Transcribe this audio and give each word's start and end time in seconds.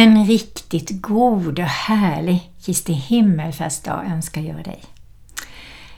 En 0.00 0.26
riktigt 0.26 1.02
god 1.02 1.58
och 1.58 1.64
härlig 1.64 2.52
Kristi 2.64 2.92
himmelfärdsdag 2.92 4.04
önskar 4.06 4.40
jag 4.40 4.64
dig. 4.64 4.84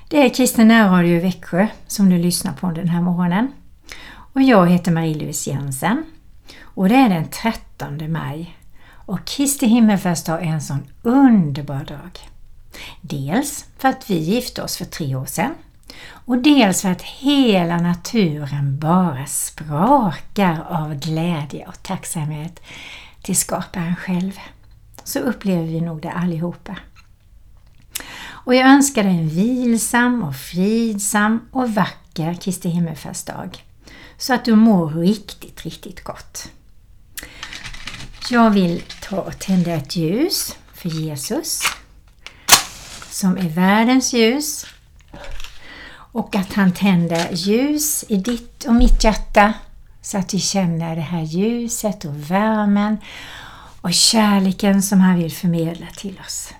Det 0.09 0.25
är 0.25 0.29
Kristen 0.29 0.69
närradio 0.69 1.17
i 1.17 1.19
Växjö 1.19 1.67
som 1.87 2.11
du 2.11 2.19
lyssnar 2.19 2.53
på 2.53 2.71
den 2.71 2.89
här 2.89 3.01
morgonen. 3.01 3.53
Och 4.07 4.43
jag 4.43 4.71
heter 4.71 4.93
Marie-Louise 4.93 5.51
Jensen 5.51 6.05
och 6.63 6.89
det 6.89 6.95
är 6.95 7.09
den 7.09 7.29
13 7.29 8.13
maj 8.13 8.57
och 8.89 9.25
Kristi 9.25 9.67
himmelfärdsdag 9.67 10.43
är 10.43 10.47
en 10.47 10.63
sån 10.63 10.87
underbar 11.03 11.85
dag. 11.85 12.19
Dels 13.01 13.67
för 13.79 13.89
att 13.89 14.11
vi 14.11 14.19
gifte 14.19 14.63
oss 14.63 14.77
för 14.77 14.85
tre 14.85 15.15
år 15.15 15.27
sedan 15.27 15.55
och 16.09 16.39
dels 16.39 16.83
för 16.83 16.89
att 16.89 17.03
hela 17.03 17.77
naturen 17.77 18.79
bara 18.79 19.27
sprakar 19.27 20.67
av 20.69 20.95
glädje 20.95 21.67
och 21.67 21.83
tacksamhet 21.83 22.61
till 23.23 23.37
skaparen 23.37 23.97
själv. 23.97 24.39
Så 25.05 25.19
upplever 25.19 25.63
vi 25.63 25.81
nog 25.81 26.03
det 26.03 26.13
allihopa. 26.13 26.77
Och 28.45 28.55
jag 28.55 28.69
önskar 28.69 29.03
dig 29.03 29.13
en 29.13 29.29
vilsam 29.29 30.23
och 30.23 30.37
fridsam 30.37 31.49
och 31.51 31.75
vacker 31.75 32.35
Kristi 32.35 32.69
himmelfärdsdag. 32.69 33.65
Så 34.17 34.35
att 34.35 34.45
du 34.45 34.55
mår 34.55 34.89
riktigt, 34.89 35.63
riktigt 35.63 36.05
gott. 36.05 36.51
Jag 38.31 38.51
vill 38.51 38.83
ta 39.01 39.17
och 39.17 39.39
tända 39.39 39.73
ett 39.73 39.97
ljus 39.97 40.57
för 40.75 40.89
Jesus 40.89 41.63
som 43.11 43.37
är 43.37 43.49
världens 43.49 44.13
ljus 44.13 44.67
och 46.13 46.37
att 46.37 46.53
han 46.53 46.73
tänder 46.73 47.29
ljus 47.33 48.05
i 48.09 48.17
ditt 48.17 48.65
och 48.65 48.75
mitt 48.75 49.05
hjärta 49.05 49.55
så 50.03 50.19
att 50.19 50.35
vi 50.35 50.39
känner 50.39 50.97
det 50.97 51.03
här 51.03 51.23
ljuset 51.23 52.05
och 52.05 52.31
värmen 52.31 52.99
och 53.81 53.93
kärleken 53.93 54.83
som 54.83 55.01
han 55.01 55.19
vill 55.19 55.33
förmedla 55.33 55.87
till 55.87 56.21
oss. 56.27 56.53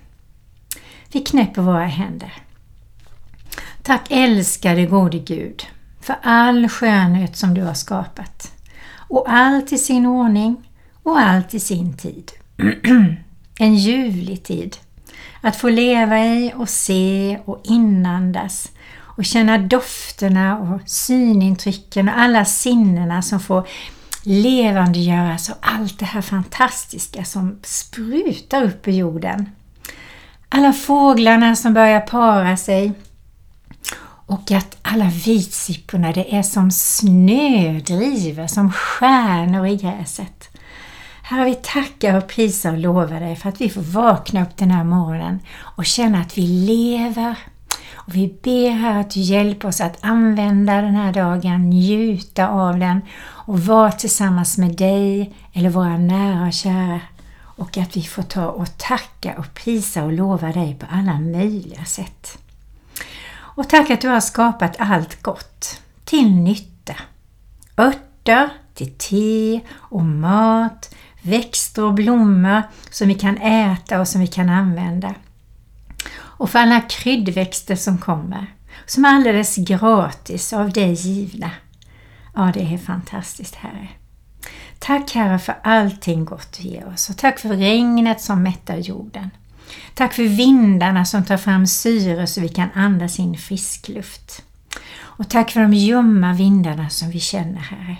Vi 1.13 1.21
knäpper 1.21 1.63
våra 1.63 1.87
händer. 1.87 2.33
Tack 3.83 4.07
älskade 4.11 4.87
gode 4.87 5.19
Gud 5.19 5.67
för 6.01 6.17
all 6.23 6.69
skönhet 6.69 7.37
som 7.37 7.55
du 7.55 7.63
har 7.63 7.75
skapat 7.75 8.53
och 9.09 9.25
allt 9.29 9.73
i 9.73 9.79
sin 9.79 10.07
ordning 10.07 10.69
och 11.03 11.19
allt 11.19 11.55
i 11.55 11.61
sin 11.61 11.97
tid. 11.97 12.33
en 13.59 13.75
ljuvlig 13.75 14.43
tid 14.43 14.77
att 15.41 15.57
få 15.57 15.69
leva 15.69 16.19
i 16.19 16.53
och 16.57 16.69
se 16.69 17.39
och 17.45 17.61
inandas 17.65 18.73
och 19.23 19.27
känna 19.27 19.59
dofterna 19.59 20.59
och 20.59 20.81
synintrycken 20.87 22.09
och 22.09 22.19
alla 22.19 22.45
sinnena 22.45 23.23
som 23.23 23.41
får 23.41 23.69
levandegöras 24.23 25.49
och 25.49 25.57
allt 25.61 25.99
det 25.99 26.05
här 26.05 26.23
fantastiska 26.23 27.25
som 27.25 27.59
sprutar 27.63 28.63
upp 28.63 28.89
ur 28.89 28.93
jorden. 28.93 29.51
Alla 30.49 30.73
fåglarna 30.73 31.57
som 31.57 31.75
börjar 31.75 32.01
para 32.01 32.57
sig 32.57 32.93
och 34.27 34.51
att 34.51 34.77
alla 34.83 35.11
vitsipporna, 35.25 36.13
det 36.13 36.35
är 36.37 36.43
som 36.43 36.71
snödrivor, 36.71 38.47
som 38.47 38.73
stjärnor 38.73 39.67
i 39.67 39.77
gräset. 39.77 40.49
Herre, 41.23 41.45
vi 41.45 41.55
tackar 41.55 42.17
och 42.17 42.29
prisar 42.29 42.73
och 42.73 42.79
lovar 42.79 43.21
dig 43.21 43.37
för 43.37 43.49
att 43.49 43.61
vi 43.61 43.71
får 43.71 43.83
vakna 43.83 44.43
upp 44.43 44.57
den 44.57 44.71
här 44.71 44.85
morgonen 44.85 45.41
och 45.59 45.87
känna 45.87 46.21
att 46.21 46.39
vi 46.39 46.47
lever 46.47 47.37
och 48.07 48.15
vi 48.15 48.39
ber 48.43 48.71
här 48.71 49.01
att 49.01 49.11
du 49.11 49.21
hjälper 49.21 49.69
oss 49.69 49.81
att 49.81 49.99
använda 50.01 50.83
den 50.83 50.95
här 50.95 51.13
dagen, 51.13 51.71
njuta 51.71 52.49
av 52.49 52.79
den 52.79 53.01
och 53.23 53.61
vara 53.61 53.93
tillsammans 53.93 54.59
med 54.59 54.77
dig 54.77 55.35
eller 55.53 55.71
våra 55.71 55.99
nära 55.99 56.47
och 56.47 56.53
kära. 56.53 57.01
Och 57.35 57.79
att 57.79 57.97
vi 57.97 58.03
får 58.03 58.23
ta 58.23 58.47
och 58.47 58.79
tacka 58.79 59.35
och 59.39 59.55
prisa 59.55 60.05
och 60.05 60.13
lova 60.13 60.53
dig 60.53 60.75
på 60.75 60.87
alla 60.91 61.21
möjliga 61.21 61.85
sätt. 61.85 62.39
Och 63.35 63.69
tack 63.69 63.91
att 63.91 64.01
du 64.01 64.09
har 64.09 64.21
skapat 64.21 64.77
allt 64.79 65.23
gott 65.23 65.81
till 66.05 66.35
nytta. 66.35 66.95
Örter 67.77 68.49
till 68.75 68.93
te 68.93 69.61
och 69.75 70.05
mat, 70.05 70.95
växter 71.23 71.85
och 71.85 71.95
blommor 71.95 72.63
som 72.91 73.09
vi 73.09 73.15
kan 73.15 73.37
äta 73.39 74.01
och 74.01 74.09
som 74.09 74.21
vi 74.21 74.27
kan 74.27 74.49
använda 74.49 75.15
och 76.43 76.51
för 76.51 76.59
alla 76.59 76.81
kryddväxter 76.81 77.77
som 77.77 77.99
kommer, 77.99 78.47
som 78.87 79.05
är 79.05 79.09
alldeles 79.09 79.57
gratis 79.57 80.53
av 80.53 80.73
dig 80.73 80.93
givna. 80.93 81.51
Ja, 82.35 82.51
det 82.55 82.75
är 82.75 82.79
fantastiskt 82.79 83.55
Herre. 83.55 83.89
Tack 84.79 85.15
Herre 85.15 85.39
för 85.39 85.55
allting 85.63 86.25
gott 86.25 86.59
du 86.59 86.69
ger 86.69 86.87
oss 86.87 87.11
och 87.11 87.17
tack 87.17 87.39
för 87.39 87.49
regnet 87.49 88.21
som 88.21 88.43
mättar 88.43 88.77
jorden. 88.77 89.31
Tack 89.95 90.13
för 90.13 90.23
vindarna 90.23 91.05
som 91.05 91.25
tar 91.25 91.37
fram 91.37 91.67
syre 91.67 92.27
så 92.27 92.41
vi 92.41 92.49
kan 92.49 92.69
andas 92.75 93.19
in 93.19 93.39
frisk 93.39 93.89
luft. 93.89 94.43
Och 94.99 95.31
tack 95.31 95.51
för 95.51 95.61
de 95.61 95.73
ljumma 95.73 96.33
vindarna 96.33 96.89
som 96.89 97.11
vi 97.11 97.21
känner 97.21 97.61
Herre. 97.61 97.97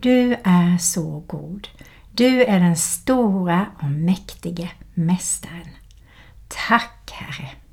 Du 0.00 0.36
är 0.44 0.78
så 0.78 1.24
god. 1.26 1.68
Du 2.12 2.44
är 2.44 2.60
den 2.60 2.76
stora 2.76 3.66
och 3.82 3.90
mäktige 3.90 4.70
Mästaren. 4.94 5.68
Tack 6.68 6.97
Herre. 7.12 7.67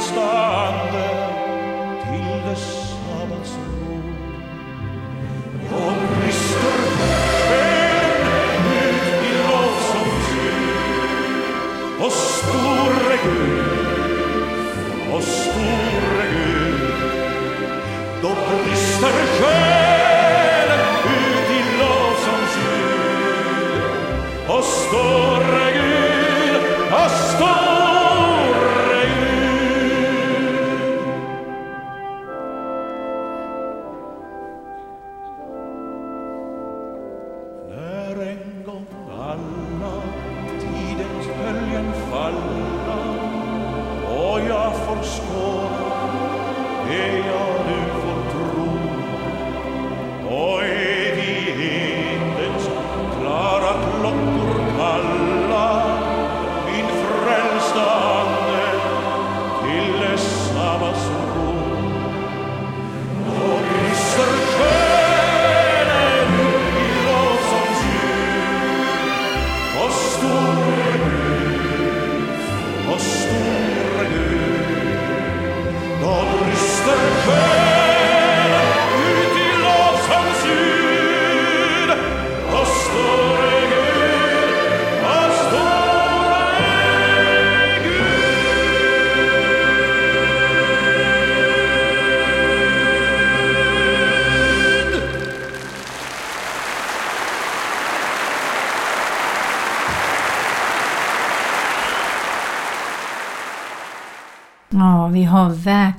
star. 0.00 0.69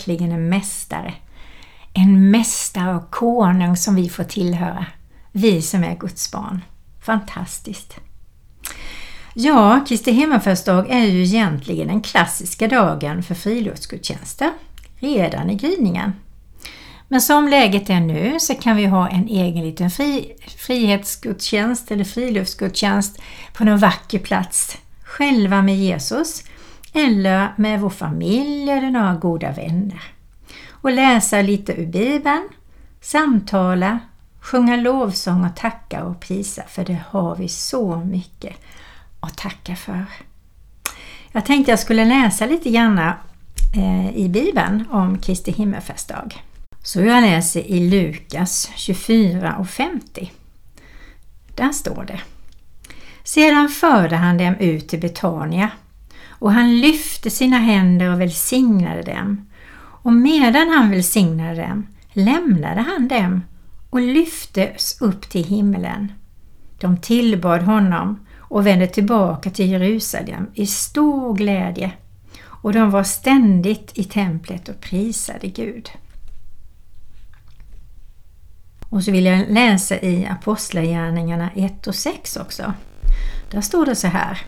Verkligen 0.01 0.31
en 0.31 0.50
mästare. 0.50 1.13
En 1.94 2.31
mästare 2.31 2.95
och 2.95 3.12
konung 3.12 3.77
som 3.77 3.95
vi 3.95 4.09
får 4.09 4.24
tillhöra. 4.24 4.86
Vi 5.31 5.62
som 5.62 5.83
är 5.83 5.95
Guds 5.95 6.31
barn. 6.31 6.62
Fantastiskt! 7.06 8.00
Ja, 9.33 9.86
Kristi 9.88 10.12
himmelsfärdsdag 10.12 10.90
är 10.90 11.06
ju 11.06 11.23
egentligen 11.23 11.87
den 11.87 12.02
klassiska 12.02 12.68
dagen 12.68 13.23
för 13.23 13.35
friluftsgudstjänster. 13.35 14.52
Redan 14.99 15.49
i 15.49 15.56
gryningen. 15.56 16.14
Men 17.07 17.21
som 17.21 17.47
läget 17.47 17.90
är 17.90 17.99
nu 17.99 18.40
så 18.40 18.56
kan 18.56 18.78
vi 18.78 18.85
ha 18.85 19.09
en 19.09 19.28
egen 19.28 19.66
liten 19.66 19.92
fri, 19.92 20.35
frihetsgudstjänst 20.57 21.92
eller 21.92 22.04
friluftsgudstjänst 22.04 23.21
på 23.54 23.64
någon 23.64 23.80
vacker 23.80 24.19
plats. 24.19 24.78
Själva 25.04 25.61
med 25.61 25.78
Jesus 25.78 26.44
eller 26.94 27.54
med 27.57 27.81
vår 27.81 27.90
familj 27.90 28.69
eller 28.69 28.92
några 28.92 29.16
goda 29.16 29.52
vänner. 29.52 30.04
Och 30.69 30.92
läsa 30.92 31.42
lite 31.42 31.74
ur 31.74 31.86
Bibeln, 31.86 32.50
samtala, 33.02 34.00
sjunga 34.40 34.76
lovsång 34.76 35.45
och 35.45 35.56
tacka 35.56 36.04
och 36.04 36.19
prisa 36.19 36.64
för 36.68 36.86
det 36.86 37.04
har 37.10 37.36
vi 37.36 37.48
så 37.48 37.95
mycket 37.95 38.56
att 39.19 39.38
tacka 39.38 39.76
för. 39.76 40.06
Jag 41.31 41.45
tänkte 41.45 41.71
jag 41.71 41.80
skulle 41.80 42.06
läsa 42.06 42.45
lite 42.45 42.69
grann 42.69 42.98
eh, 42.98 44.16
i 44.16 44.30
Bibeln 44.30 44.86
om 44.92 45.18
Kristi 45.18 45.52
himmelsfärdsdag. 45.52 46.44
Så 46.83 47.02
jag 47.02 47.21
läser 47.21 47.60
i 47.60 47.90
Lukas 47.90 48.71
24 48.76 49.56
och 49.60 49.69
50. 49.69 50.31
Där 51.56 51.71
står 51.71 52.04
det. 52.07 52.21
Sedan 53.24 53.69
förde 53.69 54.16
han 54.16 54.38
dem 54.38 54.56
ut 54.56 54.88
till 54.88 55.00
Betania 55.00 55.69
och 56.42 56.54
han 56.54 56.78
lyfte 56.78 57.30
sina 57.30 57.57
händer 57.57 58.14
och 58.14 58.21
välsignade 58.21 59.02
dem. 59.02 59.45
Och 59.78 60.14
medan 60.14 60.69
han 60.69 60.90
välsignade 60.90 61.62
dem 61.62 61.88
lämnade 62.14 62.81
han 62.81 63.07
dem 63.07 63.42
och 63.90 64.02
lyftes 64.02 65.02
upp 65.02 65.30
till 65.30 65.45
himlen. 65.45 66.12
De 66.80 66.98
tillbad 66.98 67.62
honom 67.62 68.19
och 68.38 68.68
vände 68.68 68.88
tillbaka 68.88 69.50
till 69.50 69.69
Jerusalem 69.69 70.48
i 70.54 70.68
stor 70.68 71.36
glädje 71.36 71.92
och 72.44 72.74
de 72.74 72.92
var 72.92 73.04
ständigt 73.04 73.92
i 73.98 74.04
templet 74.04 74.69
och 74.69 74.81
prisade 74.81 75.48
Gud. 75.48 75.90
Och 78.90 79.04
så 79.04 79.12
vill 79.12 79.26
jag 79.26 79.50
läsa 79.50 80.00
i 80.00 80.26
Apostlagärningarna 80.26 81.50
1 81.56 81.88
och 81.88 81.95
6 81.95 82.38
också. 82.38 82.74
Där 83.52 83.62
står 83.62 83.86
det 83.86 83.95
så 83.95 84.07
här. 84.07 84.42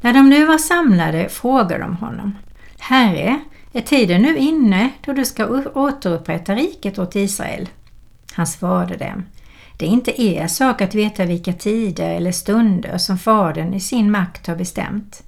När 0.00 0.12
de 0.12 0.28
nu 0.28 0.46
var 0.46 0.58
samlade 0.58 1.28
frågade 1.28 1.82
de 1.82 1.96
honom 1.96 2.36
Herre, 2.78 3.40
är 3.72 3.80
tiden 3.80 4.22
nu 4.22 4.36
inne 4.36 4.90
då 5.04 5.12
du 5.12 5.24
ska 5.24 5.46
återupprätta 5.74 6.54
riket 6.54 6.98
åt 6.98 7.16
Israel? 7.16 7.68
Han 8.32 8.46
svarade 8.46 8.96
dem 8.96 9.24
Det 9.76 9.86
är 9.86 9.90
inte 9.90 10.22
er 10.22 10.46
sak 10.46 10.80
att 10.80 10.94
veta 10.94 11.24
vilka 11.24 11.52
tider 11.52 12.10
eller 12.10 12.32
stunder 12.32 12.98
som 12.98 13.18
Fadern 13.18 13.74
i 13.74 13.80
sin 13.80 14.10
makt 14.10 14.46
har 14.46 14.56
bestämt. 14.56 15.22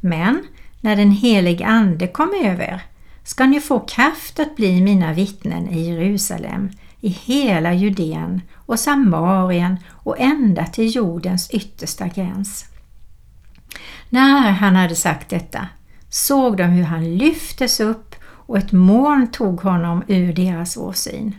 Men 0.00 0.42
när 0.80 0.96
den 0.96 1.10
helige 1.10 1.66
Ande 1.66 2.06
kom 2.06 2.34
över 2.44 2.80
ska 3.24 3.46
ni 3.46 3.60
få 3.60 3.80
kraft 3.80 4.40
att 4.40 4.56
bli 4.56 4.80
mina 4.80 5.12
vittnen 5.12 5.68
i 5.68 5.88
Jerusalem, 5.88 6.70
i 7.00 7.08
hela 7.08 7.74
Judeen 7.74 8.40
och 8.54 8.78
Samarien 8.78 9.76
och 9.90 10.20
ända 10.20 10.66
till 10.66 10.96
jordens 10.96 11.50
yttersta 11.50 12.08
gräns. 12.08 12.64
När 14.08 14.50
han 14.50 14.76
hade 14.76 14.96
sagt 14.96 15.30
detta 15.30 15.68
såg 16.08 16.56
de 16.56 16.64
hur 16.64 16.84
han 16.84 17.16
lyftes 17.16 17.80
upp 17.80 18.14
och 18.24 18.58
ett 18.58 18.72
moln 18.72 19.30
tog 19.30 19.60
honom 19.60 20.02
ur 20.06 20.32
deras 20.32 20.76
åsyn. 20.76 21.36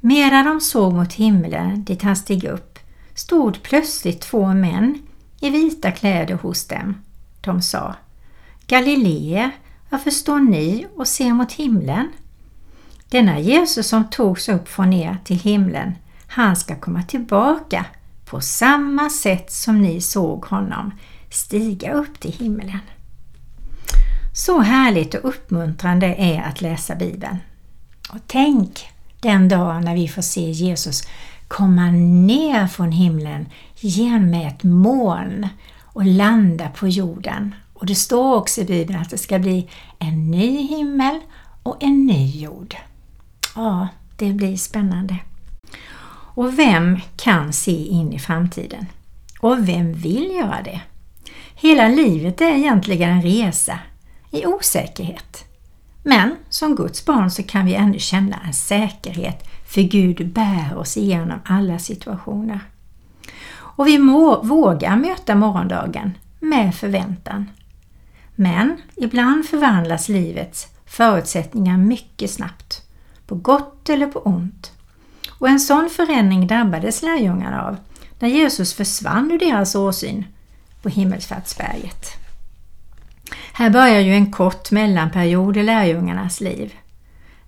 Medan 0.00 0.44
de 0.44 0.60
såg 0.60 0.94
mot 0.94 1.12
himlen 1.12 1.84
dit 1.84 2.02
han 2.02 2.16
steg 2.16 2.44
upp 2.44 2.78
stod 3.14 3.62
plötsligt 3.62 4.20
två 4.20 4.46
män 4.46 4.98
i 5.40 5.50
vita 5.50 5.90
kläder 5.90 6.34
hos 6.34 6.66
dem. 6.66 6.94
De 7.40 7.62
sa 7.62 7.94
Galileer, 8.66 9.50
varför 9.90 10.10
står 10.10 10.38
ni 10.38 10.86
och 10.96 11.08
ser 11.08 11.32
mot 11.32 11.52
himlen? 11.52 12.08
Denna 13.08 13.38
Jesus 13.38 13.88
som 13.88 14.10
togs 14.10 14.48
upp 14.48 14.68
från 14.68 14.92
er 14.92 15.16
till 15.24 15.38
himlen, 15.38 15.92
han 16.26 16.56
ska 16.56 16.76
komma 16.76 17.02
tillbaka 17.02 17.86
på 18.24 18.40
samma 18.40 19.10
sätt 19.10 19.52
som 19.52 19.82
ni 19.82 20.00
såg 20.00 20.44
honom 20.44 20.92
stiga 21.32 21.92
upp 21.92 22.20
till 22.20 22.32
himlen. 22.32 22.78
Så 24.34 24.60
härligt 24.60 25.14
och 25.14 25.28
uppmuntrande 25.28 26.06
är 26.06 26.42
att 26.42 26.60
läsa 26.60 26.94
Bibeln. 26.94 27.36
Och 28.10 28.20
tänk 28.26 28.88
den 29.20 29.48
dag 29.48 29.84
när 29.84 29.94
vi 29.94 30.08
får 30.08 30.22
se 30.22 30.50
Jesus 30.50 31.02
komma 31.48 31.90
ner 31.90 32.66
från 32.66 32.92
himlen 32.92 33.46
genom 33.76 34.34
ett 34.34 34.62
moln 34.62 35.48
och 35.82 36.04
landa 36.04 36.68
på 36.68 36.88
jorden. 36.88 37.54
Och 37.72 37.86
det 37.86 37.94
står 37.94 38.34
också 38.34 38.60
i 38.60 38.64
Bibeln 38.64 39.00
att 39.00 39.10
det 39.10 39.18
ska 39.18 39.38
bli 39.38 39.68
en 39.98 40.30
ny 40.30 40.62
himmel 40.62 41.20
och 41.62 41.76
en 41.80 42.06
ny 42.06 42.40
jord. 42.40 42.76
Ja, 43.54 43.88
det 44.16 44.32
blir 44.32 44.56
spännande. 44.56 45.16
Och 46.34 46.58
vem 46.58 47.00
kan 47.16 47.52
se 47.52 47.86
in 47.86 48.12
i 48.12 48.18
framtiden? 48.18 48.86
Och 49.40 49.68
vem 49.68 49.92
vill 49.92 50.30
göra 50.30 50.62
det? 50.64 50.80
Hela 51.62 51.88
livet 51.88 52.40
är 52.40 52.54
egentligen 52.54 53.10
en 53.10 53.22
resa 53.22 53.78
i 54.30 54.46
osäkerhet. 54.46 55.44
Men 56.02 56.36
som 56.48 56.76
Guds 56.76 57.04
barn 57.04 57.30
så 57.30 57.42
kan 57.42 57.66
vi 57.66 57.74
ändå 57.74 57.98
känna 57.98 58.36
en 58.46 58.52
säkerhet 58.52 59.48
för 59.66 59.82
Gud 59.82 60.32
bär 60.32 60.76
oss 60.76 60.96
igenom 60.96 61.38
alla 61.44 61.78
situationer. 61.78 62.60
Och 63.54 63.86
vi 63.86 63.98
må, 63.98 64.42
vågar 64.42 64.96
möta 64.96 65.34
morgondagen 65.34 66.12
med 66.40 66.74
förväntan. 66.74 67.50
Men 68.34 68.76
ibland 68.96 69.46
förvandlas 69.46 70.08
livets 70.08 70.66
förutsättningar 70.86 71.76
mycket 71.76 72.30
snabbt, 72.30 72.82
på 73.26 73.34
gott 73.34 73.88
eller 73.88 74.06
på 74.06 74.18
ont. 74.18 74.72
Och 75.38 75.48
en 75.48 75.60
sån 75.60 75.90
förändring 75.90 76.46
drabbades 76.46 77.02
lärjungarna 77.02 77.62
av 77.62 77.76
när 78.18 78.28
Jesus 78.28 78.74
försvann 78.74 79.30
ur 79.30 79.38
deras 79.38 79.74
åsyn 79.74 80.24
på 80.82 80.88
himmelsfärdsberget. 80.88 82.06
Här 83.52 83.70
börjar 83.70 84.00
ju 84.00 84.12
en 84.14 84.32
kort 84.32 84.70
mellanperiod 84.70 85.56
i 85.56 85.62
lärjungarnas 85.62 86.40
liv. 86.40 86.74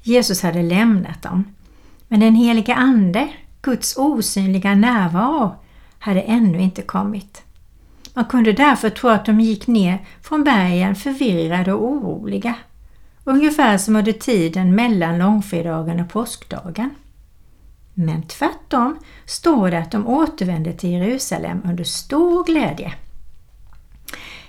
Jesus 0.02 0.42
hade 0.42 0.62
lämnat 0.62 1.22
dem, 1.22 1.44
men 2.08 2.20
den 2.20 2.34
heliga 2.34 2.74
Ande, 2.74 3.28
Guds 3.62 3.96
osynliga 3.96 4.74
närvaro, 4.74 5.54
hade 5.98 6.20
ännu 6.20 6.60
inte 6.60 6.82
kommit. 6.82 7.42
Man 8.14 8.24
kunde 8.24 8.52
därför 8.52 8.90
tro 8.90 9.10
att 9.10 9.26
de 9.26 9.40
gick 9.40 9.66
ner 9.66 10.06
från 10.22 10.44
bergen 10.44 10.94
förvirrade 10.94 11.72
och 11.72 11.84
oroliga, 11.84 12.54
ungefär 13.24 13.78
som 13.78 13.96
under 13.96 14.12
tiden 14.12 14.74
mellan 14.74 15.18
långfredagen 15.18 16.00
och 16.00 16.08
påskdagen. 16.08 16.90
Men 17.94 18.22
tvärtom 18.22 18.98
står 19.26 19.70
det 19.70 19.78
att 19.78 19.90
de 19.90 20.06
återvände 20.06 20.72
till 20.72 20.90
Jerusalem 20.90 21.62
under 21.64 21.84
stor 21.84 22.44
glädje. 22.44 22.92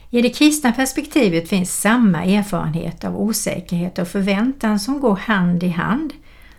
I 0.09 0.21
det 0.21 0.29
kristna 0.29 0.71
perspektivet 0.71 1.49
finns 1.49 1.81
samma 1.81 2.25
erfarenhet 2.25 3.03
av 3.03 3.21
osäkerhet 3.21 3.99
och 3.99 4.07
förväntan 4.07 4.79
som 4.79 4.99
går 4.99 5.15
hand 5.15 5.63
i 5.63 5.69
hand, 5.69 6.13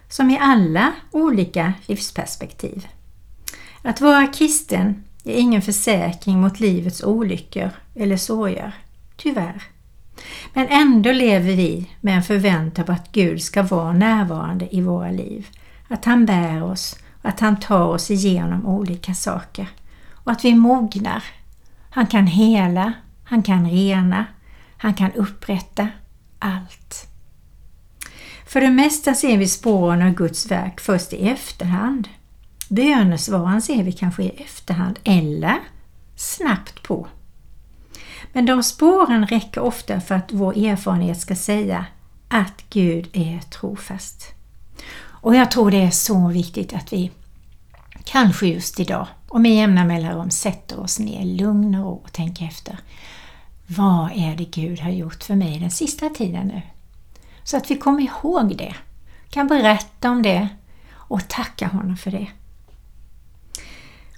som 0.09 0.31
i 0.31 0.39
alla 0.41 0.93
olika 1.11 1.73
livsperspektiv. 1.87 2.87
Att 3.83 4.01
vara 4.01 4.27
kristen 4.27 5.05
är 5.25 5.35
ingen 5.35 5.63
försäkring 5.63 6.41
mot 6.41 6.61
livets 6.61 7.03
olyckor 7.03 7.71
eller 7.95 8.17
sorger, 8.17 8.73
tyvärr. 9.17 9.63
Men 10.53 10.67
ändå 10.69 11.13
lever 11.13 11.53
vi 11.53 11.91
med 12.01 12.17
en 12.17 12.23
förväntan 12.23 12.85
på 12.85 12.93
att 12.93 13.13
Gud 13.13 13.43
ska 13.43 13.63
vara 13.63 13.93
närvarande 13.93 14.77
i 14.77 14.81
våra 14.81 15.11
liv, 15.11 15.47
att 15.89 16.05
han 16.05 16.27
bär 16.27 16.63
oss 16.63 16.97
och 17.23 17.29
att 17.29 17.41
han 17.41 17.61
tar 17.61 17.87
oss 17.87 18.11
igenom 18.11 18.67
olika 18.67 19.15
saker 19.15 19.67
och 20.13 20.33
att 20.33 20.45
vi 20.45 20.55
mognar. 20.55 21.25
Han 21.91 22.07
kan 22.07 22.27
hela 22.27 22.93
han 23.27 23.43
kan 23.43 23.71
rena, 23.71 24.27
han 24.77 24.95
kan 24.95 25.13
upprätta 25.13 25.89
allt. 26.39 27.09
För 28.47 28.61
det 28.61 28.71
mesta 28.71 29.15
ser 29.15 29.39
vi 29.39 29.49
spåren 29.49 30.03
av 30.03 30.11
Guds 30.11 30.51
verk 30.51 30.81
först 30.81 31.13
i 31.13 31.29
efterhand. 31.29 32.09
Bönesvaren 32.69 33.63
ser 33.63 33.83
vi 33.83 33.93
kanske 33.93 34.23
i 34.23 34.29
efterhand 34.29 34.99
eller 35.05 35.57
snabbt 36.17 36.83
på. 36.83 37.07
Men 38.33 38.47
de 38.47 38.63
spåren 38.63 39.27
räcker 39.27 39.61
ofta 39.61 40.01
för 40.01 40.15
att 40.15 40.33
vår 40.33 40.57
erfarenhet 40.57 41.21
ska 41.21 41.37
säga 41.37 41.87
att 42.29 42.65
Gud 42.71 43.09
är 43.13 43.41
trofast. 43.41 44.35
Och 45.05 45.35
jag 45.35 45.51
tror 45.51 45.71
det 45.71 45.83
är 45.83 45.91
så 45.91 46.29
viktigt 46.29 46.73
att 46.73 46.93
vi 46.93 47.11
kanske 48.05 48.47
just 48.47 48.81
idag 48.81 49.07
och 49.37 49.43
med 49.43 49.55
jämna 49.55 49.85
mellanrum 49.85 50.31
sätter 50.31 50.81
oss 50.81 50.99
ner 50.99 51.21
i 51.21 51.25
lugn 51.25 51.75
och 51.75 51.85
ro 51.85 51.95
och 52.05 52.13
tänker 52.13 52.45
efter. 52.45 52.79
Vad 53.67 54.11
är 54.15 54.37
det 54.37 54.45
Gud 54.45 54.81
har 54.81 54.91
gjort 54.91 55.25
för 55.25 55.35
mig 55.35 55.59
den 55.59 55.71
sista 55.71 56.09
tiden 56.09 56.47
nu? 56.47 56.63
Så 57.45 57.57
att 57.57 57.71
vi 57.71 57.77
kommer 57.77 58.03
ihåg 58.03 58.57
det, 58.57 58.75
kan 59.31 59.47
berätta 59.47 60.11
om 60.11 60.23
det 60.23 60.49
och 60.91 61.29
tacka 61.29 61.67
honom 61.67 61.97
för 61.97 62.11
det. 62.11 62.27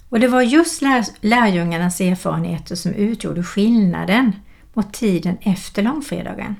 Och 0.09 0.19
det 0.19 0.27
var 0.27 0.41
just 0.41 0.81
lär, 0.81 1.05
lärjungarnas 1.21 2.01
erfarenheter 2.01 2.75
som 2.75 2.93
utgjorde 2.93 3.43
skillnaden 3.43 4.35
mot 4.73 4.93
tiden 4.93 5.37
efter 5.41 5.83
långfredagen. 5.83 6.55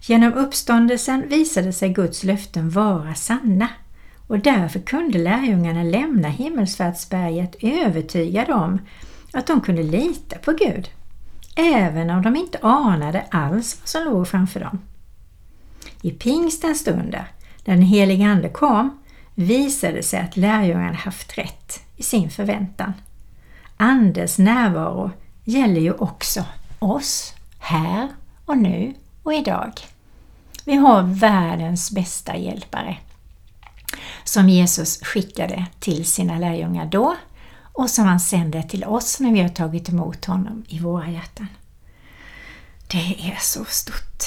Genom 0.00 0.32
uppståndelsen 0.32 1.28
visade 1.28 1.72
sig 1.72 1.88
Guds 1.88 2.24
löften 2.24 2.70
vara 2.70 3.14
sanna 3.14 3.68
och 4.26 4.38
därför 4.38 4.80
kunde 4.80 5.18
lärjungarna 5.18 5.82
lämna 5.82 6.28
himmelsfärdsberget 6.28 7.56
övertygade 7.60 8.52
om 8.52 8.78
att 9.32 9.46
de 9.46 9.60
kunde 9.60 9.82
lita 9.82 10.38
på 10.38 10.52
Gud 10.52 10.90
även 11.54 12.10
om 12.10 12.22
de 12.22 12.36
inte 12.36 12.58
anade 12.62 13.24
alls 13.30 13.76
vad 13.80 13.88
som 13.88 14.04
låg 14.04 14.28
framför 14.28 14.60
dem. 14.60 14.80
I 16.02 16.10
pingstens 16.10 16.80
stunder, 16.80 17.26
när 17.64 17.74
den 17.74 17.82
helige 17.82 18.26
Ande 18.26 18.48
kom, 18.48 18.98
visade 19.34 19.92
det 19.92 20.02
sig 20.02 20.20
att 20.20 20.36
lärjungarna 20.36 20.96
haft 20.96 21.38
rätt 21.38 21.80
i 21.96 22.02
sin 22.02 22.30
förväntan. 22.30 22.92
Andens 23.76 24.38
närvaro 24.38 25.10
gäller 25.44 25.80
ju 25.80 25.92
också 25.92 26.44
oss, 26.78 27.34
här 27.58 28.08
och 28.44 28.58
nu 28.58 28.94
och 29.22 29.34
idag. 29.34 29.72
Vi 30.64 30.74
har 30.74 31.02
världens 31.02 31.90
bästa 31.90 32.36
hjälpare 32.36 32.96
som 34.32 34.48
Jesus 34.48 34.98
skickade 35.02 35.66
till 35.80 36.04
sina 36.04 36.38
lärjungar 36.38 36.86
då 36.86 37.16
och 37.72 37.90
som 37.90 38.04
han 38.04 38.20
sänder 38.20 38.62
till 38.62 38.84
oss 38.84 39.20
när 39.20 39.32
vi 39.32 39.40
har 39.40 39.48
tagit 39.48 39.88
emot 39.88 40.24
honom 40.24 40.64
i 40.68 40.78
våra 40.78 41.10
hjärtan. 41.10 41.48
Det 42.86 43.30
är 43.30 43.38
så 43.40 43.64
stort. 43.64 44.24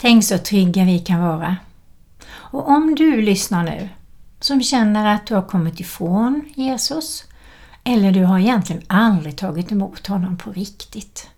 Tänk 0.00 0.24
så 0.24 0.38
trygga 0.38 0.84
vi 0.84 0.98
kan 0.98 1.20
vara. 1.20 1.56
Och 2.30 2.68
om 2.68 2.94
du 2.94 3.22
lyssnar 3.22 3.64
nu 3.64 3.88
som 4.40 4.62
känner 4.62 5.14
att 5.14 5.26
du 5.26 5.34
har 5.34 5.42
kommit 5.42 5.80
ifrån 5.80 6.44
Jesus 6.54 7.24
eller 7.84 8.12
du 8.12 8.24
har 8.24 8.38
egentligen 8.38 8.82
aldrig 8.86 9.36
tagit 9.36 9.72
emot 9.72 10.06
honom 10.06 10.36
på 10.36 10.52
riktigt. 10.52 11.30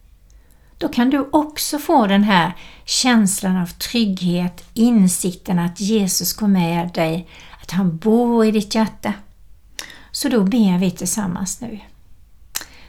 Då 0.78 0.88
kan 0.88 1.10
du 1.10 1.28
också 1.32 1.78
få 1.78 2.06
den 2.06 2.24
här 2.24 2.56
känslan 2.84 3.56
av 3.56 3.66
trygghet, 3.66 4.64
insikten 4.74 5.58
att 5.58 5.80
Jesus 5.80 6.32
går 6.32 6.48
med 6.48 6.90
dig, 6.94 7.28
att 7.62 7.70
han 7.70 7.96
bor 7.96 8.46
i 8.46 8.50
ditt 8.50 8.74
hjärta. 8.74 9.12
Så 10.10 10.28
då 10.28 10.44
ber 10.44 10.78
vi 10.78 10.90
tillsammans 10.90 11.60
nu. 11.60 11.80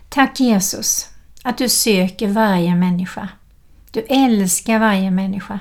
Tack 0.10 0.40
Jesus 0.40 1.10
att 1.44 1.58
du 1.58 1.70
söker 1.70 2.28
varje 2.28 2.76
människa. 2.76 3.30
Du 3.92 4.02
älskar 4.02 4.80
varje 4.80 5.12
människa. 5.12 5.60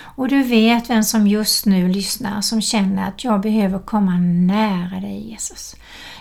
Och 0.00 0.28
du 0.28 0.42
vet 0.42 0.90
vem 0.90 1.04
som 1.04 1.26
just 1.26 1.66
nu 1.66 1.88
lyssnar 1.88 2.40
som 2.40 2.60
känner 2.60 3.08
att 3.08 3.24
jag 3.24 3.40
behöver 3.40 3.78
komma 3.78 4.18
nära 4.18 5.00
dig 5.00 5.30
Jesus. 5.30 5.76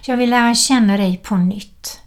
Jag 0.06 0.18
vill 0.18 0.30
lära 0.30 0.56
känna 0.56 0.98
dig 0.98 1.18
på 1.18 1.38
nytt. 1.38 2.02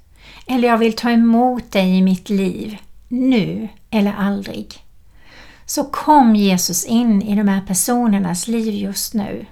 Eller 0.46 0.68
jag 0.68 0.79
vill 0.79 0.96
ta 0.96 1.11
emot 1.11 1.72
dig 1.72 1.98
i 1.98 2.03
mitt 2.03 2.29
liv, 2.29 2.79
nu 3.09 3.68
eller 3.90 4.12
aldrig. 4.12 4.74
Så 5.66 5.85
kom 5.85 6.37
Jesus 6.37 6.85
in 6.85 7.22
i 7.22 7.37
de 7.37 7.48
här 7.48 7.61
personernas 7.61 8.48
liv 8.48 8.74
just 8.74 9.14
nu. 9.14 9.46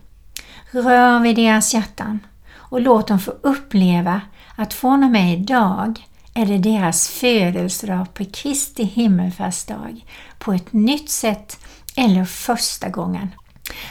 Rör 0.70 1.20
vid 1.20 1.36
deras 1.36 1.74
hjärtan 1.74 2.18
och 2.54 2.80
låt 2.80 3.08
dem 3.08 3.18
få 3.18 3.30
uppleva 3.30 4.20
att 4.56 4.74
från 4.74 5.04
och 5.04 5.10
med 5.10 5.40
idag 5.40 6.06
är 6.38 6.46
det 6.46 6.58
deras 6.58 7.08
födelsedag 7.08 8.14
på 8.14 8.24
Kristi 8.24 8.84
himmelfärdsdag 8.84 10.04
på 10.38 10.52
ett 10.52 10.72
nytt 10.72 11.10
sätt 11.10 11.58
eller 11.96 12.24
första 12.24 12.88
gången. 12.88 13.28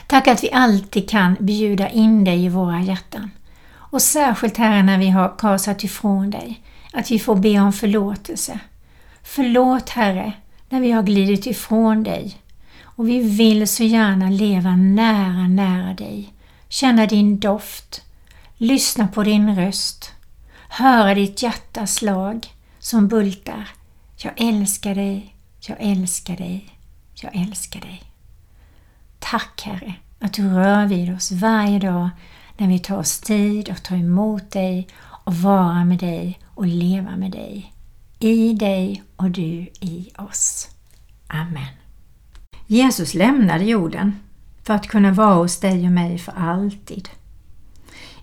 Tack 0.07 0.27
att 0.27 0.43
vi 0.43 0.51
alltid 0.51 1.09
kan 1.09 1.37
bjuda 1.39 1.89
in 1.89 2.23
dig 2.23 2.45
i 2.45 2.49
våra 2.49 2.81
hjärtan. 2.81 3.31
Och 3.73 4.01
särskilt 4.01 4.57
Herre 4.57 4.83
när 4.83 4.97
vi 4.97 5.09
har 5.09 5.37
kasat 5.37 5.83
ifrån 5.83 6.29
dig, 6.29 6.61
att 6.93 7.11
vi 7.11 7.19
får 7.19 7.35
be 7.35 7.59
om 7.59 7.73
förlåtelse. 7.73 8.59
Förlåt 9.23 9.89
Herre 9.89 10.33
när 10.69 10.81
vi 10.81 10.91
har 10.91 11.03
glidit 11.03 11.45
ifrån 11.45 12.03
dig 12.03 12.37
och 12.81 13.09
vi 13.09 13.19
vill 13.19 13.67
så 13.67 13.83
gärna 13.83 14.29
leva 14.29 14.75
nära, 14.75 15.47
nära 15.47 15.93
dig. 15.93 16.33
Känna 16.69 17.05
din 17.05 17.39
doft, 17.39 18.01
lyssna 18.57 19.07
på 19.07 19.23
din 19.23 19.55
röst, 19.55 20.11
höra 20.67 21.15
ditt 21.15 21.41
hjärtas 21.41 21.93
slag 21.93 22.47
som 22.79 23.07
bultar. 23.07 23.69
Jag 24.17 24.33
älskar 24.37 24.95
dig, 24.95 25.35
jag 25.59 25.77
älskar 25.79 26.37
dig, 26.37 26.69
jag 27.13 27.35
älskar 27.35 27.81
dig. 27.81 28.03
Tack 29.19 29.61
Herre 29.61 29.95
att 30.19 30.33
du 30.33 30.49
rör 30.49 30.85
vid 30.85 31.15
oss 31.15 31.31
varje 31.31 31.79
dag 31.79 32.09
när 32.57 32.67
vi 32.67 32.79
tar 32.79 32.97
oss 32.97 33.19
tid 33.19 33.69
att 33.69 33.83
ta 33.83 33.95
emot 33.95 34.51
dig 34.51 34.87
och 34.99 35.35
vara 35.35 35.85
med 35.85 35.99
dig 35.99 36.39
och 36.55 36.67
leva 36.67 37.15
med 37.15 37.31
dig. 37.31 37.73
I 38.19 38.53
dig 38.53 39.03
och 39.15 39.31
du 39.31 39.67
i 39.79 40.09
oss. 40.17 40.69
Amen. 41.27 41.67
Jesus 42.67 43.13
lämnade 43.13 43.63
jorden 43.63 44.19
för 44.63 44.73
att 44.73 44.87
kunna 44.87 45.11
vara 45.11 45.35
hos 45.35 45.59
dig 45.59 45.85
och 45.85 45.91
mig 45.91 46.17
för 46.17 46.31
alltid. 46.31 47.09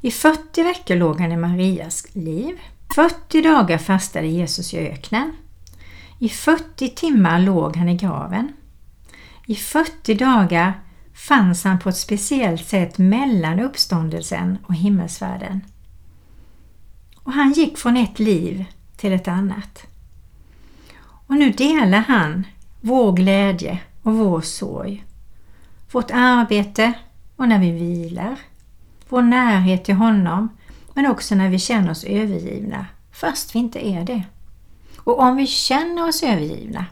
I 0.05 0.11
40 0.11 0.63
veckor 0.63 0.97
låg 0.97 1.21
han 1.21 1.33
i 1.33 1.37
Marias 1.37 2.07
liv. 2.13 2.61
40 2.95 3.43
dagar 3.43 3.79
fastade 3.79 4.27
Jesus 4.27 4.75
i 4.75 4.79
öknen. 4.79 5.33
I 6.19 6.29
40 6.29 6.89
timmar 6.89 7.41
låg 7.41 7.77
han 7.77 7.89
i 7.89 7.97
graven. 7.97 8.53
I 9.47 9.55
40 9.55 10.15
dagar 10.15 10.81
fanns 11.15 11.65
han 11.65 11.79
på 11.79 11.89
ett 11.89 11.97
speciellt 11.97 12.67
sätt 12.67 12.99
mellan 12.99 13.61
uppståndelsen 13.61 14.59
och 14.67 14.75
himmelsfärden. 14.75 15.61
Och 17.17 17.33
han 17.33 17.53
gick 17.53 17.79
från 17.79 17.97
ett 17.97 18.19
liv 18.19 18.65
till 18.97 19.13
ett 19.13 19.29
annat. 19.29 19.87
Och 21.27 21.35
nu 21.35 21.51
delar 21.51 22.01
han 22.01 22.47
vår 22.81 23.13
glädje 23.13 23.79
och 24.03 24.15
vår 24.15 24.41
sorg, 24.41 25.05
vårt 25.93 26.11
arbete 26.11 26.93
och 27.37 27.49
när 27.49 27.59
vi 27.59 27.71
vilar, 27.71 28.37
vår 29.15 29.23
närhet 29.23 29.85
till 29.85 29.95
honom 29.95 30.49
men 30.95 31.07
också 31.07 31.35
när 31.35 31.49
vi 31.49 31.59
känner 31.59 31.91
oss 31.91 32.05
övergivna, 32.05 32.87
fast 33.13 33.55
vi 33.55 33.59
inte 33.59 33.87
är 33.87 34.05
det. 34.05 34.23
Och 34.99 35.21
om 35.21 35.37
vi 35.37 35.47
känner 35.47 36.09
oss 36.09 36.23
övergivna, 36.23 36.87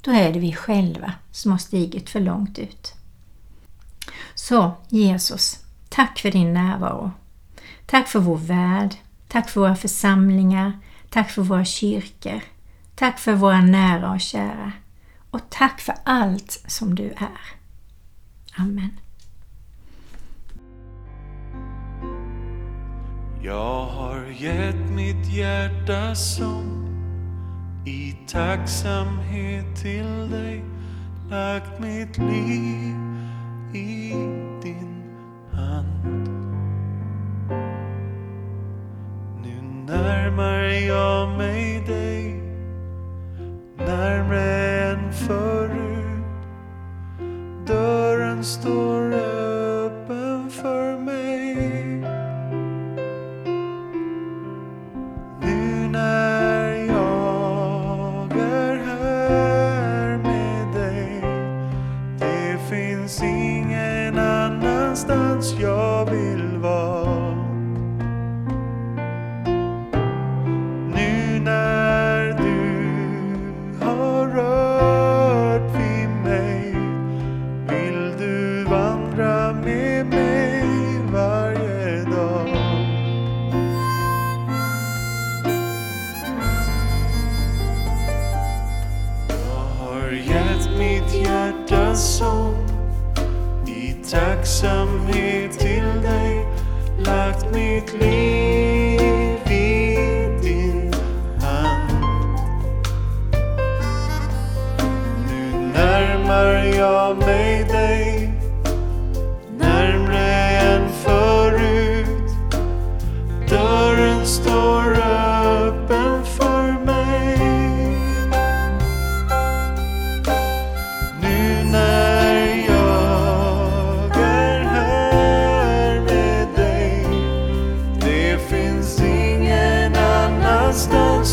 då 0.00 0.10
är 0.10 0.32
det 0.32 0.38
vi 0.38 0.52
själva 0.52 1.12
som 1.30 1.50
har 1.50 1.58
stigit 1.58 2.10
för 2.10 2.20
långt 2.20 2.58
ut. 2.58 2.94
Så 4.34 4.72
Jesus, 4.88 5.64
tack 5.88 6.18
för 6.18 6.30
din 6.30 6.54
närvaro. 6.54 7.10
Tack 7.86 8.08
för 8.08 8.18
vår 8.18 8.36
värld. 8.36 8.94
Tack 9.28 9.50
för 9.50 9.60
våra 9.60 9.76
församlingar. 9.76 10.78
Tack 11.10 11.30
för 11.30 11.42
våra 11.42 11.64
kyrkor. 11.64 12.40
Tack 12.94 13.18
för 13.18 13.32
våra 13.32 13.60
nära 13.60 14.12
och 14.12 14.20
kära. 14.20 14.72
Och 15.30 15.50
tack 15.50 15.80
för 15.80 15.94
allt 16.04 16.64
som 16.66 16.94
du 16.94 17.10
är. 17.10 17.40
Amen. 18.56 19.00
Jag 23.42 23.84
har 23.84 24.24
gett 24.38 24.90
mitt 24.90 25.26
hjärta 25.26 26.14
sång 26.14 26.88
i 27.86 28.16
tacksamhet 28.28 29.76
till 29.76 30.30
dig 30.30 30.64
lagt 31.30 31.80
mitt 31.80 32.18
liv 32.18 32.94
i 33.74 34.12
din 34.62 35.02
hand. 35.52 36.28
Nu 39.42 39.62
närmar 39.86 40.62
jag 40.88 41.38
mig 41.38 41.84
dig 41.86 42.42
närmre 43.76 44.59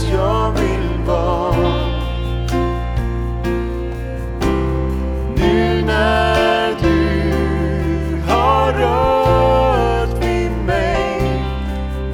Jag 0.04 0.52
vill 0.52 1.06
vara. 1.06 1.88
Nu 5.36 5.82
när 5.86 6.76
du 6.82 8.22
har 8.28 8.74
rört 8.74 10.24
vid 10.24 10.52
mig 10.52 11.22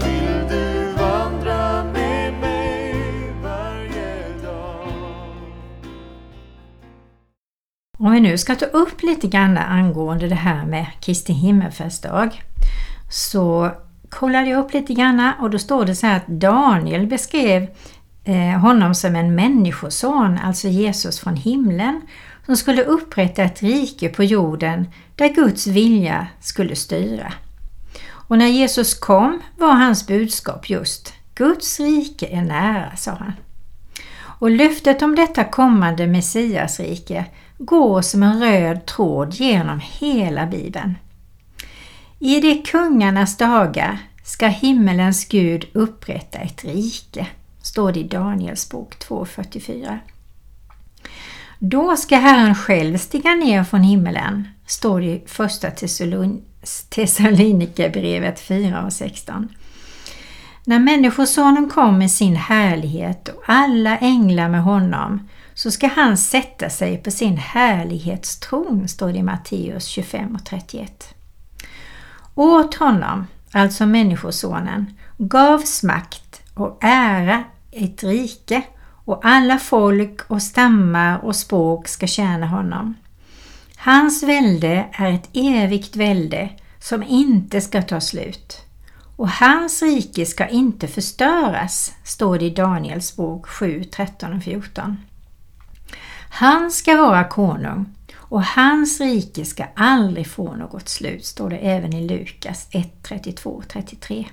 Vill 0.04 0.48
du 0.50 0.94
vandra 0.94 1.84
med 1.84 2.34
mig 2.34 3.34
varje 3.44 4.42
dag? 4.44 4.88
Om 8.00 8.12
vi 8.12 8.20
nu 8.20 8.38
ska 8.38 8.56
ta 8.56 8.66
upp 8.66 9.04
lite 9.04 9.28
grann 9.28 9.58
angående 9.58 10.28
det 10.28 10.36
här 10.36 10.66
med 10.66 10.88
Kristi 11.02 11.34
himmelsfärdsdag 11.34 12.44
så 13.10 13.72
kollade 14.14 14.50
jag 14.50 14.66
upp 14.66 14.74
lite 14.74 14.94
grann 14.94 15.32
och 15.40 15.50
då 15.50 15.60
står 15.60 15.86
det 15.86 15.96
så 15.96 16.08
här 16.08 16.18
att 16.18 16.28
Daniel 16.28 17.08
beskrev 17.08 17.68
eh, 18.24 18.60
honom 18.60 18.96
som 18.96 19.16
en 19.16 19.36
människoson, 19.36 20.38
alltså 20.44 20.68
Jesus 20.68 21.20
från 21.20 21.36
himlen, 21.36 22.02
som 22.46 22.58
skulle 22.58 22.84
upprätta 22.84 23.44
ett 23.44 23.64
rike 23.64 24.10
på 24.10 24.24
jorden 24.24 24.88
där 25.16 25.30
Guds 25.30 25.68
vilja 25.68 26.28
skulle 26.40 26.76
styra. 26.76 27.34
Och 28.10 28.38
när 28.38 28.48
Jesus 28.48 28.94
kom 28.94 29.42
var 29.58 29.74
hans 29.74 30.08
budskap 30.08 30.70
just 30.70 31.14
Guds 31.36 31.80
rike 31.80 32.28
är 32.28 32.42
nära, 32.42 32.96
sa 32.96 33.12
han. 33.12 33.34
Och 34.40 34.52
löftet 34.52 35.02
om 35.02 35.16
detta 35.16 35.44
kommande 35.44 36.08
Messiasrike 36.08 37.26
går 37.58 38.02
som 38.02 38.24
en 38.24 38.40
röd 38.40 38.86
tråd 38.86 39.34
genom 39.34 39.82
hela 39.84 40.46
Bibeln. 40.46 40.96
I 42.26 42.40
de 42.40 42.62
kungarnas 42.62 43.38
dagar 43.38 43.98
ska 44.24 44.48
himmelens 44.48 45.26
Gud 45.26 45.66
upprätta 45.74 46.38
ett 46.38 46.64
rike, 46.64 47.28
står 47.62 47.92
det 47.92 48.00
i 48.00 48.04
Daniels 48.04 48.70
bok 48.70 48.96
2.44. 49.00 50.00
Då 51.60 51.96
ska 51.96 52.16
Herren 52.16 52.56
själv 52.56 52.98
stiga 52.98 53.36
ner 53.36 53.64
från 53.64 53.84
himmelen, 53.84 54.48
står 54.68 55.02
det 55.02 55.06
i 55.06 55.24
första 55.26 55.72
Thessalonikerbrevet 56.90 58.40
4 58.40 58.86
och 58.86 58.94
16. 58.94 59.50
När 60.66 60.80
Människosonen 60.80 61.70
kom 61.70 61.98
med 61.98 62.12
sin 62.12 62.36
härlighet 62.36 63.28
och 63.28 63.44
alla 63.46 63.98
änglar 63.98 64.50
med 64.50 64.64
honom 64.64 65.30
så 65.54 65.72
ska 65.72 65.88
han 65.88 66.18
sätta 66.18 66.70
sig 66.70 66.98
på 66.98 67.12
sin 67.12 67.38
härlighetstron, 67.38 68.88
står 68.88 69.12
det 69.12 69.18
i 69.18 69.24
Matteus 69.24 69.86
25 69.86 70.36
och 70.36 70.46
31. 70.46 71.16
Åt 72.36 72.76
honom, 72.76 73.28
alltså 73.52 73.86
Människosonen, 73.86 74.98
gavs 75.18 75.84
makt 75.84 76.42
och 76.54 76.78
ära 76.82 77.44
ett 77.72 78.04
rike 78.04 78.64
och 79.06 79.26
alla 79.26 79.58
folk 79.58 80.22
och 80.28 80.42
stammar 80.42 81.26
och 81.26 81.36
språk 81.36 81.88
ska 81.88 82.08
tjäna 82.08 82.48
honom. 82.48 82.96
Hans 83.78 84.24
välde 84.24 84.86
är 84.92 85.12
ett 85.12 85.30
evigt 85.34 85.96
välde 85.96 86.50
som 86.80 87.04
inte 87.04 87.62
ska 87.62 87.82
ta 87.82 88.02
slut. 88.02 88.62
Och 89.16 89.30
hans 89.30 89.82
rike 89.82 90.26
ska 90.26 90.48
inte 90.48 90.88
förstöras, 90.88 91.94
står 92.04 92.40
det 92.40 92.46
i 92.46 92.50
Daniels 92.50 93.16
bok 93.16 93.48
7, 93.48 93.84
13 93.84 94.34
och 94.34 94.44
14. 94.44 94.98
Han 96.30 96.72
ska 96.72 96.98
vara 96.98 97.24
konung 97.24 97.86
och 98.34 98.44
hans 98.44 99.02
rike 99.02 99.46
ska 99.46 99.66
aldrig 99.76 100.28
få 100.28 100.56
något 100.56 100.90
slut, 100.90 101.26
står 101.26 101.50
det 101.50 101.58
även 101.58 101.94
i 101.94 102.08
Lukas 102.08 102.68
1, 102.72 103.04
32 103.04 103.64
33. 103.68 104.26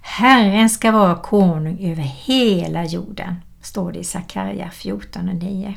Herren 0.00 0.70
ska 0.70 0.90
vara 0.90 1.14
konung 1.14 1.90
över 1.90 2.02
hela 2.02 2.84
jorden, 2.84 3.34
står 3.62 3.92
det 3.92 3.98
i 3.98 4.04
Sakarja 4.04 4.70
14 4.70 5.28
och 5.28 5.34
9. 5.34 5.76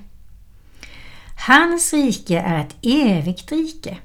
Hans 1.48 1.94
rike 1.94 2.40
är 2.40 2.60
ett 2.60 2.76
evigt 2.82 3.52
rike. 3.52 3.98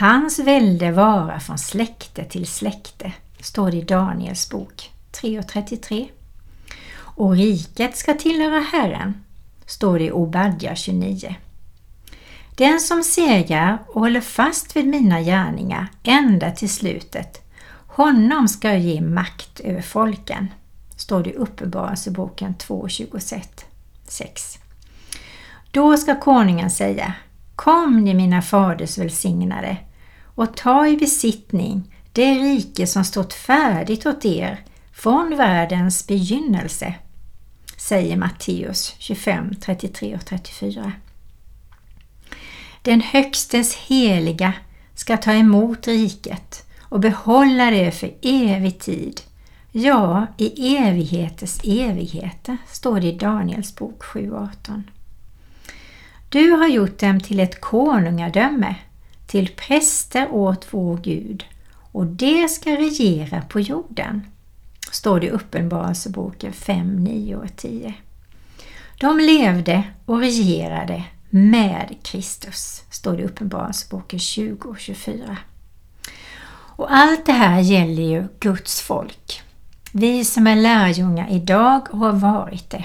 Hans 0.00 0.38
välde 0.38 0.92
vara 0.92 1.40
från 1.40 1.58
släkte 1.58 2.24
till 2.24 2.46
släkte, 2.46 3.12
står 3.40 3.70
det 3.70 3.76
i 3.76 3.82
Daniels 3.82 4.50
bok 4.50 4.90
3 5.12 5.38
och 5.38 5.48
33. 5.48 6.08
Och 6.96 7.36
riket 7.36 7.96
ska 7.96 8.14
tillhöra 8.14 8.60
Herren, 8.60 9.24
står 9.66 9.98
det 9.98 10.04
i 10.04 10.12
Obadja 10.12 10.76
29. 10.76 11.36
Den 12.56 12.80
som 12.80 13.02
segrar 13.02 13.78
och 13.88 14.00
håller 14.00 14.20
fast 14.20 14.76
vid 14.76 14.86
mina 14.86 15.20
gärningar 15.20 15.88
ända 16.02 16.50
till 16.50 16.70
slutet, 16.70 17.42
honom 17.86 18.48
ska 18.48 18.68
jag 18.68 18.80
ge 18.80 19.00
makt 19.00 19.60
över 19.60 19.82
folken, 19.82 20.48
står 20.96 21.22
det 21.22 21.30
i 21.30 21.34
Uppenbarelseboken 21.34 22.54
2.26. 22.54 24.58
Då 25.70 25.96
ska 25.96 26.20
konungen 26.20 26.70
säga 26.70 27.14
Kom 27.56 28.04
ni 28.04 28.14
mina 28.14 28.42
faders 28.42 28.98
välsignade 28.98 29.76
och 30.34 30.56
ta 30.56 30.86
i 30.86 30.96
besittning 30.96 31.94
det 32.12 32.34
rike 32.34 32.86
som 32.86 33.04
stått 33.04 33.34
färdigt 33.34 34.06
åt 34.06 34.24
er 34.24 34.64
från 34.92 35.36
världens 35.36 36.06
begynnelse, 36.06 36.94
säger 37.76 38.16
Matteus 38.16 38.94
25, 38.98 39.54
33 39.60 40.14
och 40.14 40.26
34. 40.26 40.92
Den 42.84 43.00
högstes 43.00 43.74
heliga 43.76 44.52
ska 44.94 45.16
ta 45.16 45.32
emot 45.32 45.88
riket 45.88 46.66
och 46.80 47.00
behålla 47.00 47.70
det 47.70 47.90
för 47.90 48.14
evig 48.22 48.78
tid. 48.78 49.20
Ja, 49.72 50.26
i 50.38 50.76
evigheters 50.76 51.60
evigheter, 51.64 52.56
står 52.66 53.00
det 53.00 53.06
i 53.06 53.18
Daniels 53.18 53.76
bok 53.76 54.02
7.18. 54.02 54.82
Du 56.28 56.50
har 56.50 56.68
gjort 56.68 56.98
dem 56.98 57.20
till 57.20 57.40
ett 57.40 57.60
konungadöme, 57.60 58.74
till 59.26 59.48
präster 59.48 60.28
åt 60.30 60.66
vår 60.70 60.96
Gud, 60.96 61.44
och 61.92 62.06
det 62.06 62.48
ska 62.48 62.70
regera 62.70 63.40
på 63.40 63.60
jorden, 63.60 64.26
står 64.90 65.20
det 65.20 65.26
i 65.26 65.30
Uppenbarelseboken 65.30 66.52
5, 66.52 67.04
9 67.04 67.36
och 67.36 67.56
10. 67.56 67.94
De 69.00 69.18
levde 69.18 69.82
och 70.06 70.18
regerade 70.18 71.04
med 71.34 71.96
Kristus, 72.02 72.82
står 72.90 73.12
det 73.12 73.22
i 73.22 73.24
Uppenbarelseboken 73.24 74.18
20 74.18 74.68
och 74.68 74.78
24. 74.78 75.36
Och 76.76 76.94
allt 76.94 77.26
det 77.26 77.32
här 77.32 77.60
gäller 77.60 78.02
ju 78.02 78.28
Guds 78.40 78.80
folk. 78.80 79.42
Vi 79.92 80.24
som 80.24 80.46
är 80.46 80.56
lärjungar 80.56 81.30
idag 81.30 81.88
och 81.90 81.98
har 81.98 82.12
varit 82.12 82.70
det. 82.70 82.84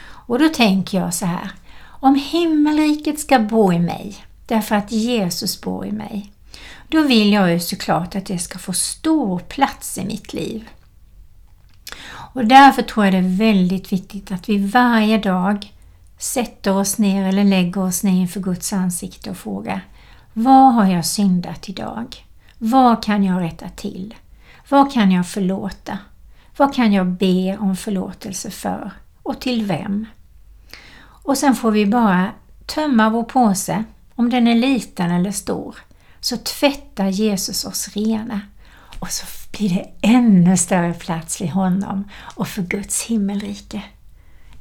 Och 0.00 0.38
då 0.38 0.48
tänker 0.48 1.00
jag 1.00 1.14
så 1.14 1.26
här, 1.26 1.50
om 1.80 2.14
himmelriket 2.14 3.20
ska 3.20 3.38
bo 3.38 3.72
i 3.72 3.78
mig, 3.78 4.16
därför 4.46 4.74
att 4.74 4.92
Jesus 4.92 5.60
bor 5.60 5.86
i 5.86 5.92
mig, 5.92 6.32
då 6.88 7.02
vill 7.02 7.32
jag 7.32 7.52
ju 7.52 7.60
såklart 7.60 8.16
att 8.16 8.26
det 8.26 8.38
ska 8.38 8.58
få 8.58 8.72
stor 8.72 9.38
plats 9.38 9.98
i 9.98 10.04
mitt 10.04 10.32
liv. 10.32 10.68
Och 12.34 12.44
därför 12.44 12.82
tror 12.82 13.04
jag 13.04 13.14
det 13.14 13.18
är 13.18 13.38
väldigt 13.38 13.92
viktigt 13.92 14.32
att 14.32 14.48
vi 14.48 14.66
varje 14.66 15.18
dag 15.18 15.72
sätter 16.18 16.76
oss 16.76 16.98
ner 16.98 17.28
eller 17.28 17.44
lägger 17.44 17.80
oss 17.80 18.02
ner 18.02 18.20
inför 18.20 18.40
Guds 18.40 18.72
ansikte 18.72 19.30
och 19.30 19.36
frågar 19.36 19.84
Vad 20.32 20.74
har 20.74 20.86
jag 20.86 21.06
syndat 21.06 21.68
idag? 21.68 22.24
Vad 22.58 23.04
kan 23.04 23.24
jag 23.24 23.42
rätta 23.42 23.68
till? 23.68 24.14
Vad 24.68 24.92
kan 24.92 25.12
jag 25.12 25.28
förlåta? 25.28 25.98
Vad 26.56 26.74
kan 26.74 26.92
jag 26.92 27.06
be 27.06 27.56
om 27.60 27.76
förlåtelse 27.76 28.50
för? 28.50 28.90
Och 29.22 29.40
till 29.40 29.66
vem? 29.66 30.06
Och 31.00 31.38
sen 31.38 31.54
får 31.54 31.70
vi 31.70 31.86
bara 31.86 32.30
tömma 32.66 33.10
vår 33.10 33.22
påse, 33.22 33.84
om 34.14 34.30
den 34.30 34.48
är 34.48 34.54
liten 34.54 35.10
eller 35.10 35.30
stor, 35.30 35.76
så 36.20 36.36
tvättar 36.36 37.08
Jesus 37.08 37.64
oss 37.64 37.88
rena 37.88 38.40
och 38.98 39.10
så 39.10 39.26
blir 39.50 39.70
det 39.70 40.08
ännu 40.08 40.56
större 40.56 40.94
plats 40.94 41.40
vid 41.40 41.50
honom 41.50 42.10
och 42.20 42.48
för 42.48 42.62
Guds 42.62 43.04
himmelrike. 43.04 43.82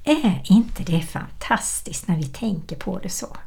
Är 0.10 0.42
inte 0.44 0.84
det 0.84 1.02
fantastiskt 1.02 2.08
när 2.08 2.18
vi 2.18 2.24
tänker 2.24 2.76
på 2.76 3.00
det 3.00 3.10
så? 3.10 3.38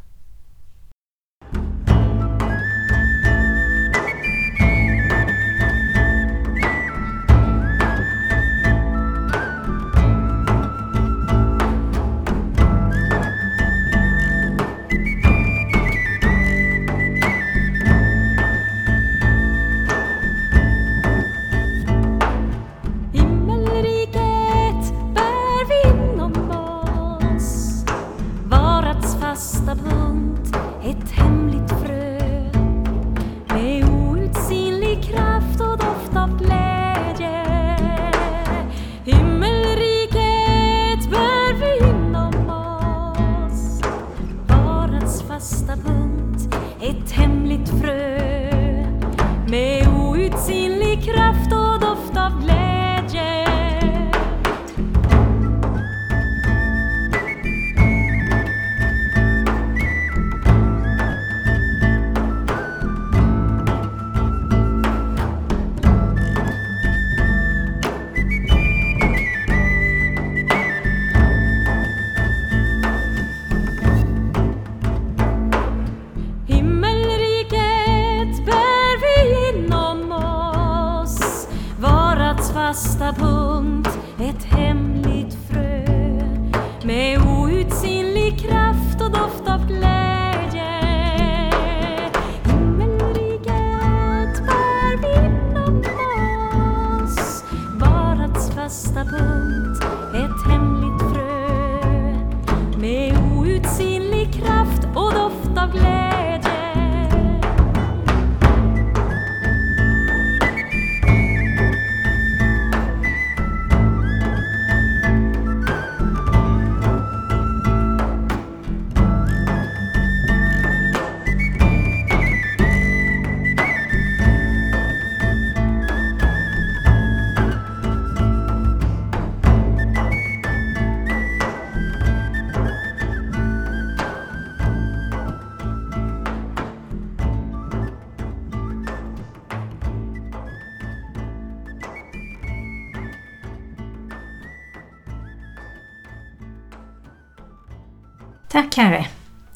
Tack 148.53 148.77
Herre 148.77 149.07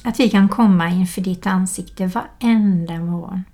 att 0.04 0.20
vi 0.20 0.30
kan 0.30 0.48
komma 0.48 0.90
inför 0.90 1.20
ditt 1.20 1.46
ansikte 1.46 2.06
varenda 2.06 2.98
morgon. 2.98 3.44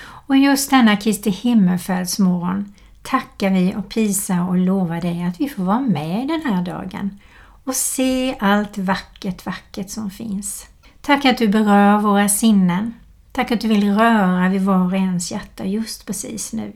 Och 0.00 0.36
just 0.36 0.70
denna 0.70 0.96
Kristi 0.96 1.30
himmelfärdsmorgon 1.30 2.74
tackar 3.02 3.50
vi 3.50 3.74
och 3.76 3.88
prisar 3.88 4.48
och 4.48 4.56
lovar 4.56 5.00
dig 5.00 5.22
att 5.22 5.40
vi 5.40 5.48
får 5.48 5.62
vara 5.62 5.80
med 5.80 6.28
den 6.28 6.42
här 6.42 6.62
dagen 6.62 7.20
och 7.64 7.74
se 7.74 8.36
allt 8.40 8.78
vackert, 8.78 9.46
vackert 9.46 9.90
som 9.90 10.10
finns. 10.10 10.66
Tack 11.00 11.24
att 11.24 11.38
du 11.38 11.48
berör 11.48 11.98
våra 11.98 12.28
sinnen. 12.28 12.94
Tack 13.32 13.50
att 13.50 13.60
du 13.60 13.68
vill 13.68 13.94
röra 13.94 14.48
vid 14.48 14.62
var 14.62 14.86
och 14.86 14.94
ens 14.94 15.32
hjärta 15.32 15.64
just 15.64 16.06
precis 16.06 16.52
nu. 16.52 16.72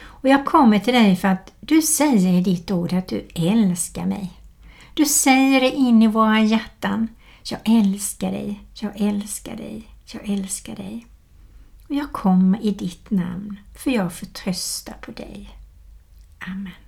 Och 0.00 0.28
jag 0.28 0.46
kommer 0.46 0.78
till 0.78 0.94
dig 0.94 1.16
för 1.16 1.28
att 1.28 1.52
du 1.60 1.82
säger 1.82 2.32
i 2.32 2.40
ditt 2.40 2.70
ord 2.70 2.92
att 2.92 3.08
du 3.08 3.28
älskar 3.34 4.06
mig. 4.06 4.37
Du 4.98 5.04
säger 5.04 5.60
det 5.60 5.70
in 5.70 6.02
i 6.02 6.06
våra 6.06 6.40
hjärtan. 6.40 7.08
Jag 7.42 7.60
älskar 7.64 8.32
dig, 8.32 8.60
jag 8.74 9.00
älskar 9.00 9.56
dig, 9.56 9.88
jag 10.12 10.28
älskar 10.28 10.76
dig. 10.76 11.06
Och 11.88 11.94
jag 11.94 12.12
kommer 12.12 12.64
i 12.64 12.70
ditt 12.70 13.10
namn, 13.10 13.60
för 13.76 13.90
jag 13.90 14.12
förtröstar 14.12 14.94
på 15.00 15.12
dig. 15.12 15.50
Amen. 16.38 16.87